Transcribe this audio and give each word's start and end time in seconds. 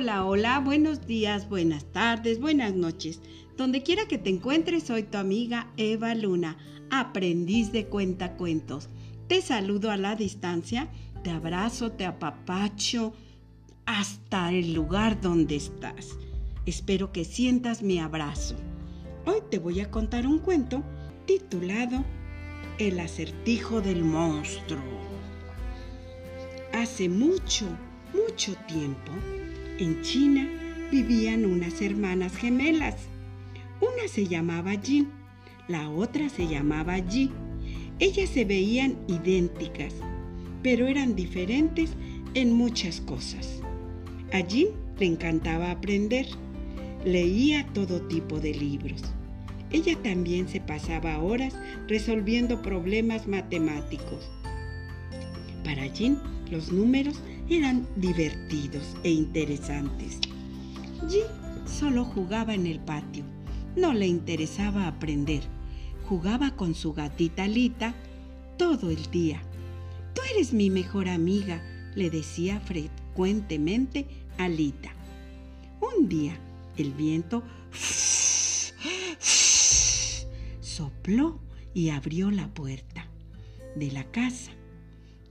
Hola, 0.00 0.24
hola, 0.24 0.60
buenos 0.60 1.06
días, 1.06 1.46
buenas 1.50 1.84
tardes, 1.92 2.40
buenas 2.40 2.74
noches. 2.74 3.20
Donde 3.58 3.82
quiera 3.82 4.08
que 4.08 4.16
te 4.16 4.30
encuentres, 4.30 4.84
soy 4.84 5.02
tu 5.02 5.18
amiga 5.18 5.70
Eva 5.76 6.14
Luna, 6.14 6.56
aprendiz 6.88 7.70
de 7.70 7.84
cuentacuentos. 7.84 8.88
Te 9.28 9.42
saludo 9.42 9.90
a 9.90 9.98
la 9.98 10.16
distancia, 10.16 10.88
te 11.22 11.28
abrazo, 11.28 11.92
te 11.92 12.06
apapacho 12.06 13.12
hasta 13.84 14.50
el 14.54 14.72
lugar 14.72 15.20
donde 15.20 15.56
estás. 15.56 16.16
Espero 16.64 17.12
que 17.12 17.26
sientas 17.26 17.82
mi 17.82 17.98
abrazo. 17.98 18.56
Hoy 19.26 19.42
te 19.50 19.58
voy 19.58 19.80
a 19.80 19.90
contar 19.90 20.26
un 20.26 20.38
cuento 20.38 20.82
titulado 21.26 22.06
El 22.78 23.00
acertijo 23.00 23.82
del 23.82 24.02
monstruo. 24.02 24.80
Hace 26.72 27.10
mucho, 27.10 27.66
mucho 28.14 28.54
tiempo, 28.66 29.12
en 29.80 30.02
China 30.02 30.46
vivían 30.90 31.46
unas 31.46 31.80
hermanas 31.80 32.36
gemelas. 32.36 32.96
Una 33.80 34.08
se 34.08 34.26
llamaba 34.26 34.72
Jin, 34.72 35.08
la 35.68 35.88
otra 35.88 36.28
se 36.28 36.46
llamaba 36.46 36.98
Ji. 36.98 37.30
Ellas 37.98 38.28
se 38.28 38.44
veían 38.44 38.96
idénticas, 39.08 39.94
pero 40.62 40.86
eran 40.86 41.16
diferentes 41.16 41.90
en 42.34 42.52
muchas 42.52 43.00
cosas. 43.00 43.62
A 44.32 44.46
Jin 44.46 44.68
le 44.98 45.06
encantaba 45.06 45.70
aprender. 45.70 46.26
Leía 47.04 47.66
todo 47.72 48.02
tipo 48.02 48.40
de 48.40 48.52
libros. 48.52 49.02
Ella 49.70 49.96
también 50.02 50.48
se 50.48 50.60
pasaba 50.60 51.18
horas 51.18 51.56
resolviendo 51.88 52.60
problemas 52.60 53.26
matemáticos. 53.26 54.30
Para 55.64 55.88
Jin, 55.88 56.18
los 56.50 56.70
números 56.70 57.18
eran 57.50 57.86
divertidos 57.96 58.96
e 59.02 59.10
interesantes. 59.10 60.20
Jin 61.08 61.24
solo 61.66 62.04
jugaba 62.04 62.54
en 62.54 62.66
el 62.66 62.78
patio. 62.78 63.24
No 63.76 63.92
le 63.92 64.06
interesaba 64.06 64.86
aprender. 64.86 65.42
Jugaba 66.08 66.54
con 66.56 66.74
su 66.74 66.92
gatita 66.92 67.48
Lita 67.48 67.94
todo 68.56 68.90
el 68.90 69.10
día. 69.10 69.42
Tú 70.14 70.22
eres 70.34 70.52
mi 70.52 70.70
mejor 70.70 71.08
amiga, 71.08 71.60
le 71.96 72.08
decía 72.08 72.60
frecuentemente 72.60 74.06
a 74.38 74.48
Lita. 74.48 74.92
Un 75.80 76.08
día, 76.08 76.38
el 76.76 76.92
viento 76.92 77.42
sopló 80.60 81.40
y 81.74 81.90
abrió 81.90 82.30
la 82.30 82.46
puerta 82.54 83.08
de 83.74 83.90
la 83.90 84.04
casa. 84.04 84.52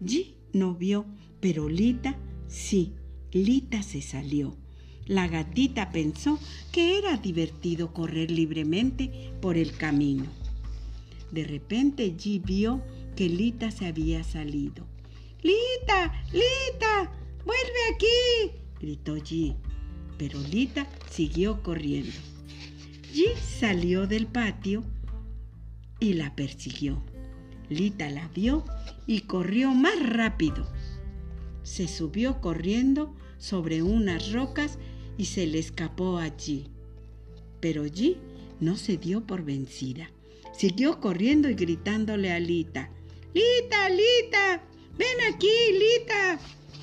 G 0.00 0.34
no 0.52 0.74
vio, 0.74 1.06
pero 1.40 1.68
Lita 1.68 2.16
sí, 2.46 2.94
Lita 3.32 3.82
se 3.82 4.02
salió. 4.02 4.56
La 5.06 5.26
gatita 5.26 5.90
pensó 5.90 6.38
que 6.70 6.98
era 6.98 7.16
divertido 7.16 7.94
correr 7.94 8.30
libremente 8.30 9.32
por 9.40 9.56
el 9.56 9.72
camino. 9.72 10.26
De 11.30 11.44
repente 11.44 12.14
G 12.16 12.42
vio 12.42 12.82
que 13.16 13.28
Lita 13.28 13.70
se 13.70 13.86
había 13.86 14.22
salido. 14.22 14.86
¡Lita! 15.42 16.24
¡Lita! 16.32 17.12
¡Vuelve 17.44 17.94
aquí! 17.94 18.58
gritó 18.80 19.16
G. 19.16 19.56
Pero 20.18 20.40
Lita 20.40 20.86
siguió 21.10 21.62
corriendo. 21.62 22.12
G 23.14 23.34
salió 23.36 24.06
del 24.06 24.26
patio 24.26 24.84
y 26.00 26.14
la 26.14 26.34
persiguió. 26.34 27.02
Lita 27.68 28.10
la 28.10 28.28
vio 28.28 28.64
y 29.06 29.22
corrió 29.22 29.74
más 29.74 29.98
rápido. 30.06 30.66
Se 31.68 31.86
subió 31.86 32.40
corriendo 32.40 33.14
sobre 33.36 33.82
unas 33.82 34.32
rocas 34.32 34.78
y 35.18 35.26
se 35.26 35.46
le 35.46 35.58
escapó 35.58 36.16
allí. 36.16 36.68
Pero 37.60 37.82
allí 37.82 38.16
no 38.58 38.74
se 38.78 38.96
dio 38.96 39.26
por 39.26 39.44
vencida. 39.44 40.10
Siguió 40.56 40.98
corriendo 40.98 41.50
y 41.50 41.54
gritándole 41.54 42.32
a 42.32 42.40
Lita, 42.40 42.90
Lita, 43.34 43.90
Lita, 43.90 44.64
ven 44.96 45.34
aquí, 45.34 45.46
Lita. 45.72 46.40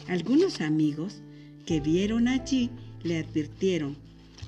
Algunos 0.07 0.61
amigos 0.61 1.23
que 1.65 1.81
vieron 1.81 2.27
allí 2.27 2.69
le 3.01 3.17
advirtieron, 3.17 3.97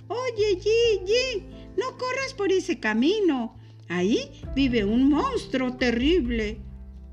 Oye, 0.08 0.60
G, 0.60 0.68
G, 1.04 1.42
no 1.78 1.98
corras 1.98 2.36
por 2.38 2.52
ese 2.52 2.80
camino. 2.80 3.56
Ahí 3.90 4.20
vive 4.56 4.86
un 4.86 5.10
monstruo 5.10 5.74
terrible. 5.78 6.60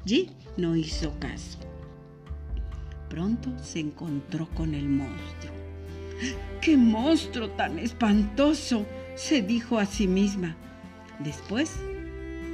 G 0.05 0.31
no 0.59 0.77
hizo 0.77 1.19
caso. 1.19 1.59
Pronto 3.15 3.53
se 3.63 3.79
encontró 3.79 4.49
con 4.57 4.75
el 4.75 4.89
monstruo. 4.89 5.55
¡Qué 6.61 6.77
monstruo 6.77 7.49
tan 7.51 7.79
espantoso! 7.79 8.85
se 9.15 9.41
dijo 9.41 9.79
a 9.79 9.87
sí 9.87 10.09
misma. 10.09 10.57
Después 11.21 11.77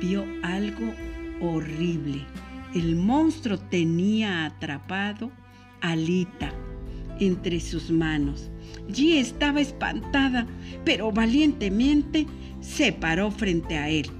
vio 0.03 0.23
algo 0.43 0.93
horrible. 1.41 2.27
El 2.75 2.95
monstruo 2.97 3.59
tenía 3.59 4.45
atrapado 4.45 5.31
a 5.81 5.97
Lita 5.97 6.53
entre 7.21 7.59
sus 7.59 7.91
manos. 7.91 8.51
G 8.87 9.15
estaba 9.15 9.63
espantada, 9.63 10.47
pero 10.85 11.11
valientemente 11.11 12.27
se 12.61 12.93
paró 12.93 13.31
frente 13.31 13.79
a 13.79 13.89
él. 13.89 14.11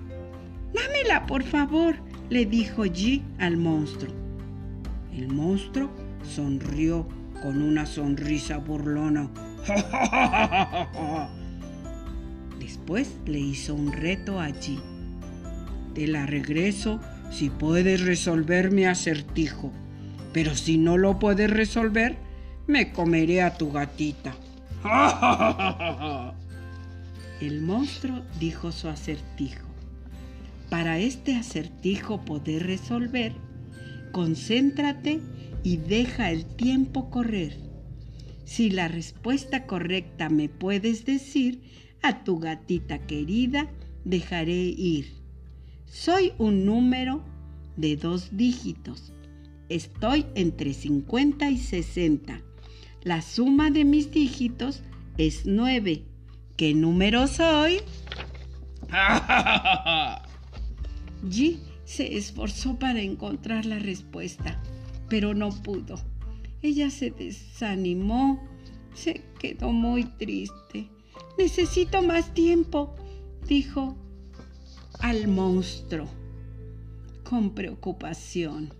Dámela, 0.73 1.27
por 1.27 1.43
favor, 1.43 1.97
le 2.31 2.47
dijo 2.47 2.87
G 2.87 3.21
al 3.37 3.59
monstruo. 3.59 4.15
El 5.13 5.29
monstruo 5.29 5.91
sonrió 6.23 7.07
con 7.43 7.63
una 7.63 7.87
sonrisa 7.87 8.59
burlona. 8.59 9.31
Después 12.59 13.17
le 13.27 13.39
hizo 13.39 13.75
un 13.75 13.93
reto 13.93 14.41
a 14.41 14.49
G. 14.49 14.79
Te 15.95 16.07
la 16.07 16.27
regreso 16.27 17.01
si 17.31 17.51
puedes 17.51 18.05
resolver 18.05 18.71
mi 18.71 18.85
acertijo, 18.85 19.73
pero 20.33 20.55
si 20.55 20.79
no 20.79 20.99
lo 20.99 21.19
puedes 21.19 21.51
resolver, 21.51 22.17
me 22.67 22.93
comeré 22.93 23.43
a 23.43 23.57
tu 23.57 23.73
gatita. 23.73 24.35
El 27.41 27.63
monstruo 27.63 28.23
dijo 28.39 28.71
su 28.71 28.89
acertijo. 28.89 29.67
Para 30.69 30.99
este 30.99 31.37
acertijo 31.37 32.25
poder 32.25 32.67
resolver, 32.67 33.33
concéntrate 34.13 35.21
y 35.63 35.77
deja 35.77 36.31
el 36.31 36.45
tiempo 36.47 37.11
correr. 37.11 37.57
Si 38.45 38.71
la 38.71 38.89
respuesta 38.89 39.67
correcta 39.67 40.29
me 40.29 40.49
puedes 40.49 41.05
decir, 41.05 41.61
a 42.03 42.25
tu 42.25 42.39
gatita 42.39 42.99
querida 43.07 43.71
dejaré 44.05 44.55
ir. 44.55 45.13
Soy 45.87 46.33
un 46.39 46.65
número 46.65 47.23
de 47.77 47.97
dos 47.97 48.37
dígitos. 48.37 49.13
Estoy 49.69 50.27
entre 50.35 50.75
50 50.75 51.51
y 51.51 51.59
60. 51.59 52.41
La 53.03 53.23
suma 53.23 53.71
de 53.71 53.85
mis 53.85 54.11
dígitos 54.11 54.83
es 55.17 55.47
9. 55.47 56.05
¿Qué 56.57 56.75
número 56.75 57.27
soy? 57.27 57.81
G 61.23 61.70
se 61.91 62.17
esforzó 62.17 62.79
para 62.79 63.01
encontrar 63.01 63.67
la 63.67 63.81
respuesta, 63.81 64.63
pero 65.09 65.35
no 65.35 65.51
pudo. 65.51 65.97
Ella 66.63 66.89
se 66.89 67.11
desanimó, 67.11 68.41
se 68.95 69.25
quedó 69.41 69.73
muy 69.73 70.05
triste. 70.05 70.89
Necesito 71.37 72.01
más 72.01 72.33
tiempo, 72.33 72.95
dijo 73.49 73.99
al 75.01 75.27
monstruo 75.27 76.07
con 77.25 77.57
preocupación. 77.57 78.73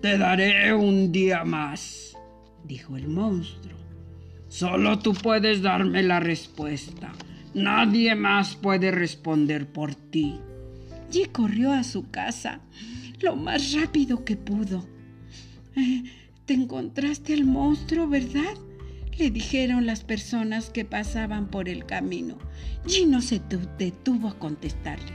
Te 0.00 0.16
daré 0.16 0.72
un 0.72 1.10
día 1.10 1.42
más, 1.42 2.16
dijo 2.62 2.96
el 2.96 3.08
monstruo. 3.08 3.76
Solo 4.46 5.00
tú 5.00 5.14
puedes 5.14 5.62
darme 5.62 6.04
la 6.04 6.20
respuesta. 6.20 7.12
Nadie 7.54 8.14
más 8.14 8.54
puede 8.54 8.92
responder 8.92 9.66
por 9.66 9.96
ti. 9.96 10.38
Y 11.12 11.24
corrió 11.26 11.72
a 11.72 11.84
su 11.84 12.10
casa 12.10 12.60
lo 13.20 13.36
más 13.36 13.72
rápido 13.72 14.24
que 14.24 14.36
pudo. 14.36 14.86
Eh, 15.76 16.04
te 16.44 16.54
encontraste 16.54 17.34
al 17.34 17.44
monstruo, 17.44 18.08
¿verdad? 18.08 18.54
Le 19.18 19.30
dijeron 19.30 19.86
las 19.86 20.04
personas 20.04 20.68
que 20.70 20.84
pasaban 20.84 21.48
por 21.48 21.68
el 21.68 21.86
camino. 21.86 22.36
Jean 22.86 23.10
no 23.10 23.22
se 23.22 23.40
detuvo 23.78 24.28
a 24.28 24.38
contestarle. 24.38 25.12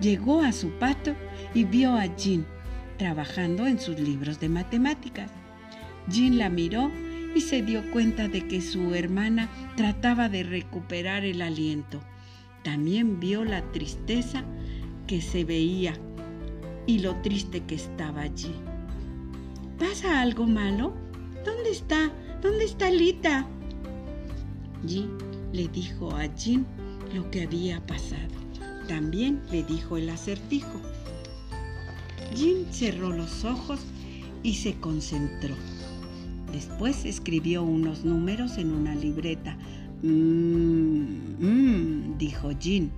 Llegó 0.00 0.40
a 0.42 0.52
su 0.52 0.70
pato 0.78 1.14
y 1.54 1.64
vio 1.64 1.94
a 1.94 2.06
Jean 2.16 2.46
trabajando 2.98 3.66
en 3.66 3.78
sus 3.78 3.98
libros 3.98 4.40
de 4.40 4.48
matemáticas. 4.48 5.30
Jean 6.08 6.38
la 6.38 6.48
miró 6.48 6.90
y 7.34 7.40
se 7.40 7.62
dio 7.62 7.90
cuenta 7.90 8.28
de 8.28 8.46
que 8.46 8.60
su 8.60 8.94
hermana 8.94 9.48
trataba 9.76 10.28
de 10.28 10.42
recuperar 10.42 11.24
el 11.24 11.42
aliento. 11.42 12.00
También 12.62 13.20
vio 13.20 13.44
la 13.44 13.62
tristeza 13.72 14.44
que 15.06 15.20
se 15.20 15.44
veía 15.44 15.94
y 16.86 16.98
lo 16.98 17.16
triste 17.22 17.62
que 17.64 17.74
estaba 17.74 18.22
allí. 18.22 18.52
¿Pasa 19.78 20.20
algo 20.20 20.46
malo? 20.46 20.94
¿Dónde 21.44 21.70
está? 21.70 22.12
¿Dónde 22.42 22.64
está 22.64 22.90
Lita? 22.90 23.46
Ji 24.86 25.08
le 25.52 25.68
dijo 25.68 26.14
a 26.14 26.28
Jin 26.36 26.66
lo 27.14 27.30
que 27.30 27.42
había 27.42 27.84
pasado. 27.86 28.34
También 28.88 29.40
le 29.50 29.62
dijo 29.62 29.96
el 29.96 30.10
acertijo. 30.10 30.80
Jin 32.34 32.66
cerró 32.70 33.10
los 33.10 33.44
ojos 33.44 33.80
y 34.42 34.54
se 34.54 34.74
concentró. 34.74 35.54
Después 36.52 37.04
escribió 37.04 37.62
unos 37.62 38.04
números 38.04 38.58
en 38.58 38.72
una 38.72 38.94
libreta. 38.94 39.56
Mmm, 40.02 41.04
mmm, 41.38 42.18
dijo 42.18 42.50
Jin. 42.58 42.92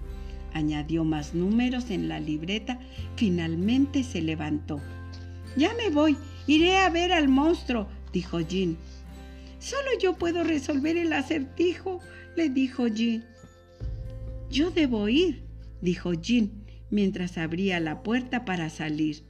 Añadió 0.56 1.05
más 1.05 1.35
números 1.35 1.91
en 1.91 2.08
la 2.08 2.19
libreta. 2.19 2.79
Finalmente 3.17 4.03
se 4.03 4.23
levantó. 4.23 4.81
Ya 5.55 5.75
me 5.75 5.91
voy. 5.91 6.17
Iré 6.47 6.79
a 6.79 6.88
ver 6.88 7.12
al 7.12 7.29
monstruo, 7.29 7.88
dijo 8.11 8.38
Jin. 8.38 8.79
Solo 9.58 9.91
yo 10.00 10.14
puedo 10.14 10.44
resolver 10.44 10.97
el 10.97 11.12
acertijo, 11.12 12.00
le 12.37 12.49
dijo 12.49 12.87
Jin. 12.87 13.23
Yo 14.50 14.70
debo 14.70 15.11
ir, 15.11 15.43
dijo 15.82 16.12
Jin 16.12 16.64
mientras 16.88 17.37
abría 17.37 17.79
la 17.79 18.03
puerta 18.03 18.47
para 18.47 18.70
salir. 18.70 19.25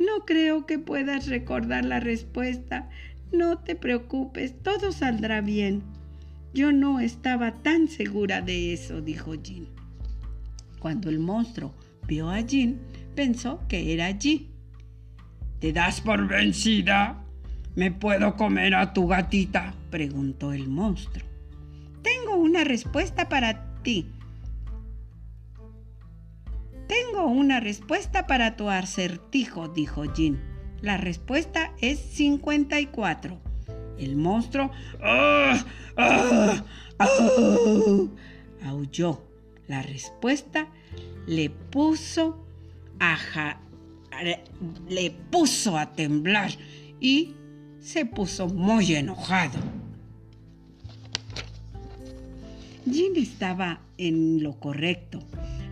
No 0.00 0.24
creo 0.26 0.66
que 0.66 0.80
puedas 0.80 1.28
recordar 1.28 1.84
la 1.84 2.00
respuesta. 2.00 2.90
No 3.30 3.58
te 3.58 3.76
preocupes, 3.76 4.60
todo 4.60 4.90
saldrá 4.90 5.40
bien. 5.40 5.84
Yo 6.52 6.72
no 6.72 6.98
estaba 6.98 7.62
tan 7.62 7.86
segura 7.86 8.40
de 8.40 8.72
eso, 8.72 9.00
dijo 9.02 9.34
Jin. 9.40 9.73
Cuando 10.84 11.08
el 11.08 11.18
monstruo 11.18 11.72
vio 12.06 12.28
a 12.28 12.42
Jin, 12.42 12.78
pensó 13.14 13.66
que 13.68 13.94
era 13.94 14.14
Jin. 14.18 14.50
¿Te 15.58 15.72
das 15.72 16.02
por 16.02 16.28
vencida? 16.28 17.24
¿Me 17.74 17.90
puedo 17.90 18.36
comer 18.36 18.74
a 18.74 18.92
tu 18.92 19.06
gatita? 19.06 19.72
preguntó 19.88 20.52
el 20.52 20.68
monstruo. 20.68 21.26
Tengo 22.02 22.36
una 22.36 22.64
respuesta 22.64 23.30
para 23.30 23.80
ti. 23.82 24.12
Tengo 26.86 27.28
una 27.28 27.60
respuesta 27.60 28.26
para 28.26 28.54
tu 28.54 28.68
acertijo, 28.68 29.68
dijo 29.68 30.02
Jin. 30.12 30.38
La 30.82 30.98
respuesta 30.98 31.72
es 31.80 31.98
54. 31.98 33.40
El 33.96 34.16
monstruo 34.16 34.70
¡Ah! 35.02 35.64
¡Ah! 35.96 36.62
¡Ah! 36.98 37.08
aulló. 38.66 39.33
La 39.68 39.82
respuesta 39.82 40.68
le 41.26 41.50
puso 41.50 42.46
a 43.00 43.60
le 44.88 45.10
puso 45.10 45.76
a 45.76 45.92
temblar 45.92 46.52
y 47.00 47.34
se 47.80 48.06
puso 48.06 48.48
muy 48.48 48.94
enojado. 48.94 49.58
Jin 52.90 53.16
estaba 53.16 53.80
en 53.98 54.42
lo 54.42 54.58
correcto. 54.60 55.20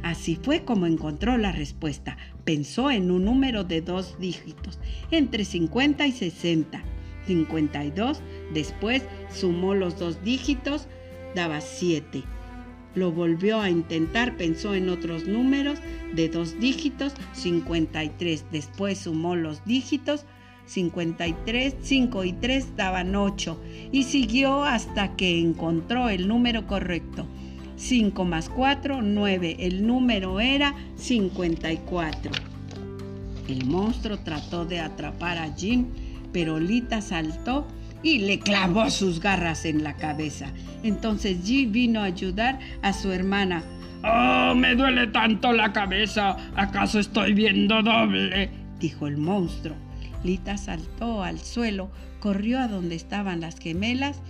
Así 0.03 0.37
fue 0.37 0.65
como 0.65 0.87
encontró 0.87 1.39
la 1.39 1.53
respuesta. 1.53 2.17
Pensó 2.45 2.91
en 2.91 3.11
un 3.11 3.25
número 3.25 3.65
de 3.65 3.83
dos 3.83 4.19
dígitos, 4.19 4.79
entre 5.11 5.45
50 5.45 6.07
y 6.07 6.13
60. 6.13 6.83
52, 7.27 8.21
después 8.53 9.05
sumó 9.33 9.75
los 9.75 9.99
dos 9.99 10.25
dígitos, 10.25 10.89
daba 11.37 11.61
7. 11.61 12.25
Lo 12.95 13.11
volvió 13.11 13.61
a 13.61 13.71
intentar, 13.71 14.37
pensó 14.37 14.75
en 14.75 14.89
otros 14.89 15.27
números 15.27 15.79
de 16.15 16.29
dos 16.29 16.61
dígitos, 16.61 17.15
53. 17.33 18.45
Después 18.53 18.99
sumó 18.99 19.35
los 19.35 19.65
dígitos, 19.65 20.27
53, 20.67 21.77
5 21.81 22.25
y 22.25 22.33
3 22.35 22.77
daban 22.77 23.15
8. 23.15 23.61
Y 23.93 24.05
siguió 24.05 24.65
hasta 24.65 25.17
que 25.17 25.41
encontró 25.41 26.09
el 26.09 26.29
número 26.29 26.67
correcto. 26.67 27.27
5 27.77 28.25
más 28.25 28.49
4, 28.49 29.03
9. 29.03 29.57
El 29.61 29.87
número 29.87 30.41
era 30.41 30.75
54. 30.97 32.33
El 33.49 33.67
monstruo 33.67 34.19
trató 34.19 34.65
de 34.65 34.81
atrapar 34.81 35.39
a 35.39 35.53
Jim, 35.55 35.87
pero 36.33 36.61
Lita 36.61 37.01
saltó 37.01 37.67
y 38.03 38.19
le 38.19 38.39
clavó 38.39 38.91
sus 38.91 39.21
garras 39.21 39.65
en 39.65 39.85
la 39.85 39.97
cabeza. 39.97 40.53
Entonces 40.83 41.39
Jim 41.45 41.73
vino 41.73 42.01
a 42.01 42.05
ayudar 42.05 42.59
a 42.83 42.93
su 42.93 43.13
hermana. 43.13 43.63
¡Oh, 44.05 44.55
me 44.55 44.75
duele 44.75 45.07
tanto 45.09 45.53
la 45.53 45.73
cabeza! 45.73 46.37
¿Acaso 46.57 46.99
estoy 46.99 47.35
viendo 47.35 47.83
doble? 47.83 48.51
dijo 48.81 49.07
el 49.07 49.17
monstruo. 49.17 49.77
Lita 50.25 50.57
saltó 50.57 51.23
al 51.23 51.39
suelo, 51.39 51.91
corrió 52.21 52.59
a 52.59 52.69
donde 52.69 52.97
estaban 52.97 53.41
las 53.41 53.59
gemelas. 53.59 54.21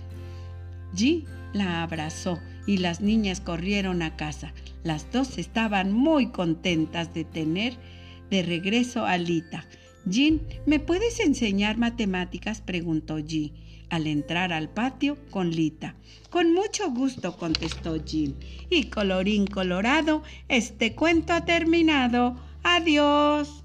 Ji 0.95 1.25
la 1.53 1.83
abrazó 1.83 2.39
y 2.67 2.77
las 2.77 3.01
niñas 3.01 3.41
corrieron 3.41 4.01
a 4.01 4.15
casa. 4.15 4.53
Las 4.83 5.11
dos 5.11 5.37
estaban 5.37 5.91
muy 5.91 6.27
contentas 6.27 7.13
de 7.13 7.23
tener 7.23 7.73
de 8.29 8.43
regreso 8.43 9.05
a 9.05 9.17
Lita. 9.17 9.65
Jin, 10.09 10.41
¿me 10.65 10.79
puedes 10.79 11.19
enseñar 11.19 11.77
matemáticas? 11.77 12.61
preguntó 12.61 13.17
Ji 13.17 13.53
al 13.89 14.07
entrar 14.07 14.51
al 14.51 14.69
patio 14.69 15.17
con 15.29 15.51
Lita. 15.51 15.95
Con 16.31 16.51
mucho 16.53 16.89
gusto, 16.89 17.37
contestó 17.37 18.03
Jin. 18.03 18.35
Y 18.71 18.85
colorín 18.85 19.45
colorado, 19.45 20.23
este 20.47 20.95
cuento 20.95 21.33
ha 21.33 21.45
terminado. 21.45 22.35
Adiós. 22.63 23.62